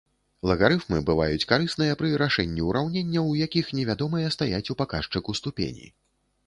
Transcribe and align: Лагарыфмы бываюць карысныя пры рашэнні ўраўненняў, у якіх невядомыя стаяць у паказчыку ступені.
Лагарыфмы 0.51 0.99
бываюць 1.09 1.47
карысныя 1.51 1.97
пры 1.99 2.09
рашэнні 2.23 2.65
ўраўненняў, 2.69 3.31
у 3.35 3.39
якіх 3.45 3.71
невядомыя 3.81 4.35
стаяць 4.39 4.67
у 4.75 4.79
паказчыку 4.83 5.31
ступені. 5.45 5.87